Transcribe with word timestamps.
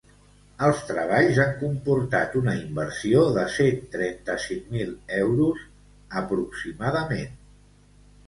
Els 0.67 0.79
treballs 0.85 1.35
han 1.41 1.51
comportat 1.57 2.37
una 2.39 2.55
inversió 2.61 3.25
de 3.35 3.43
cent 3.57 3.83
trenta-cinc 3.97 4.71
mil 4.77 4.89
euros 5.19 5.63
aproximadament. 6.23 7.37